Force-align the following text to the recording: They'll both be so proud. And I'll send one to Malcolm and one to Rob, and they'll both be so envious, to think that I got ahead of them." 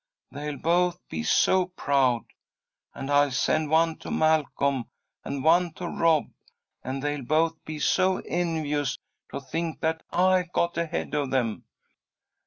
They'll 0.31 0.57
both 0.57 0.97
be 1.09 1.21
so 1.21 1.67
proud. 1.67 2.23
And 2.95 3.11
I'll 3.11 3.29
send 3.29 3.69
one 3.69 3.97
to 3.99 4.09
Malcolm 4.09 4.85
and 5.23 5.43
one 5.43 5.73
to 5.73 5.87
Rob, 5.87 6.31
and 6.83 7.03
they'll 7.03 7.21
both 7.21 7.63
be 7.65 7.77
so 7.77 8.17
envious, 8.25 8.97
to 9.31 9.39
think 9.39 9.79
that 9.81 10.01
I 10.11 10.49
got 10.55 10.75
ahead 10.75 11.13
of 11.13 11.29
them." 11.29 11.65